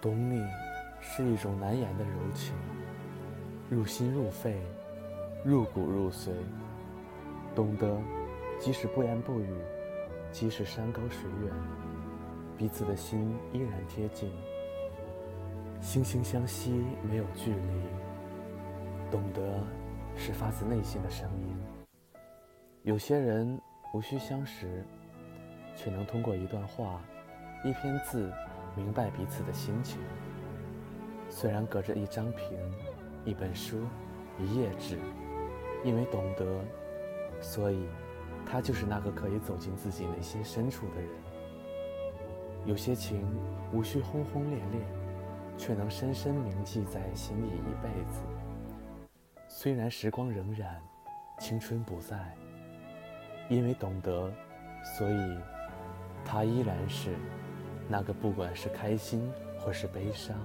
[0.00, 0.46] 懂你
[1.00, 2.54] 是一种难言的柔情，
[3.68, 4.62] 入心入肺，
[5.44, 6.30] 入骨入髓。
[7.52, 8.00] 懂得，
[8.60, 9.48] 即使不言不语，
[10.30, 11.52] 即使山高水远，
[12.56, 14.30] 彼此的心依然贴近，
[15.82, 17.82] 惺惺相惜，没有距离。
[19.10, 19.60] 懂得，
[20.16, 21.56] 是发自内心的声音。
[22.84, 23.60] 有些人
[23.92, 24.84] 无需相识，
[25.74, 27.00] 却能通过一段话、
[27.64, 28.32] 一篇字。
[28.78, 29.98] 明白彼此的心情，
[31.28, 32.56] 虽然隔着一张屏、
[33.24, 33.80] 一本书、
[34.38, 34.96] 一页纸，
[35.84, 36.46] 因为懂得，
[37.40, 37.88] 所以
[38.46, 41.10] 他就是那个可以走进自己内心深处的人。
[42.64, 43.26] 有些情
[43.72, 44.80] 无需轰轰烈烈，
[45.56, 48.20] 却能深深铭记在心里一辈子。
[49.48, 50.64] 虽然时光荏苒，
[51.40, 52.32] 青春不在，
[53.48, 54.32] 因为懂得，
[54.96, 55.38] 所以
[56.24, 57.16] 他依然是。
[57.88, 60.36] 那个不管是开心或是悲伤，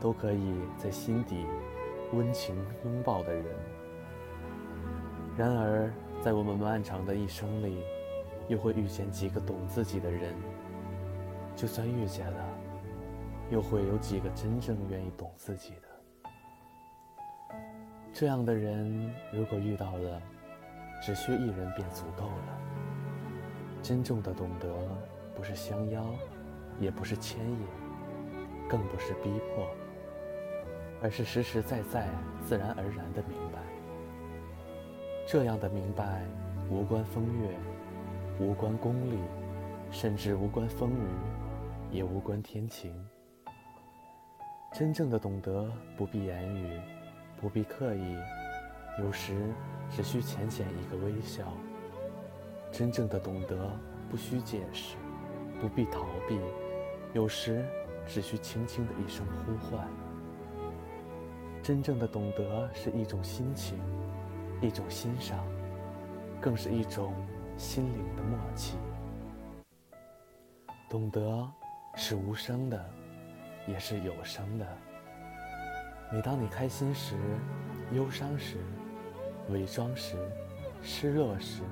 [0.00, 1.44] 都可以在心底
[2.12, 3.44] 温情拥抱的人。
[5.36, 7.82] 然而，在我们漫长的一生里，
[8.48, 10.34] 又会遇见几个懂自己的人。
[11.56, 12.44] 就算遇见了，
[13.50, 17.58] 又会有几个真正愿意懂自己的？
[18.12, 20.22] 这样的人，如果遇到了，
[21.02, 22.58] 只需一人便足够了。
[23.82, 24.68] 真正的懂得，
[25.36, 26.04] 不是相邀。
[26.80, 27.58] 也不是牵引，
[28.68, 29.66] 更不是逼迫，
[31.02, 32.08] 而是实实在在、
[32.44, 33.58] 自然而然的明白。
[35.26, 36.24] 这样的明白，
[36.70, 37.56] 无关风月，
[38.38, 39.18] 无关功利，
[39.90, 42.94] 甚至无关风雨，也无关天晴。
[44.72, 46.80] 真正的懂得，不必言语，
[47.40, 48.16] 不必刻意，
[49.00, 49.34] 有时
[49.90, 51.44] 只需浅浅一个微笑。
[52.70, 53.70] 真正的懂得，
[54.10, 54.96] 不需解释，
[55.60, 56.38] 不必逃避。
[57.14, 57.64] 有时
[58.06, 59.88] 只需轻轻的一声呼唤。
[61.62, 63.78] 真正的懂得是一种心情，
[64.60, 65.44] 一种欣赏，
[66.40, 67.14] 更是一种
[67.56, 68.76] 心灵的默契。
[70.88, 71.46] 懂得
[71.94, 72.90] 是无声的，
[73.66, 74.66] 也是有声的。
[76.10, 77.16] 每当你开心时、
[77.92, 78.56] 忧伤时、
[79.50, 80.16] 伪装时、
[80.82, 81.62] 失落时、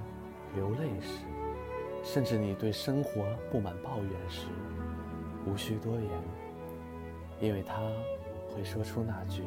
[0.54, 1.24] 流泪时，
[2.02, 4.48] 甚至你对生活不满抱怨时，
[5.46, 6.10] 无需多言，
[7.40, 7.76] 因为他
[8.52, 9.44] 会说出那句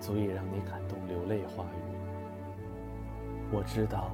[0.00, 1.78] 足以让你感动流泪话语。
[3.50, 4.12] 我知道，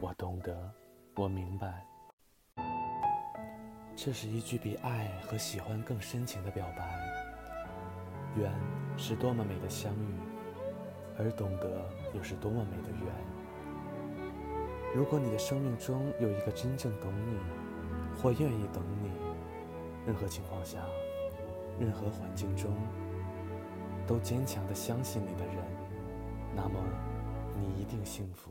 [0.00, 0.70] 我懂得，
[1.16, 1.86] 我明白。
[3.96, 6.94] 这是一句比爱和喜欢更深情的表白。
[8.36, 8.52] 缘
[8.96, 10.14] 是多么美的相遇，
[11.18, 13.06] 而懂得又是多么美的缘。
[14.94, 17.38] 如果你的生命中有一个真正懂你，
[18.20, 19.10] 或愿意懂你。
[20.06, 20.78] 任何情况下，
[21.78, 22.70] 任何环境中，
[24.06, 25.56] 都坚强的相信你的人，
[26.54, 26.78] 那么
[27.58, 28.50] 你一定幸福。